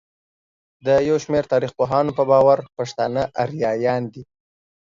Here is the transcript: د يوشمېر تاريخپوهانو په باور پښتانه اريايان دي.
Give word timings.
د 0.85 0.87
يوشمېر 1.09 1.43
تاريخپوهانو 1.53 2.11
په 2.17 2.23
باور 2.31 2.59
پښتانه 2.77 3.21
اريايان 3.43 4.03
دي. 4.13 4.23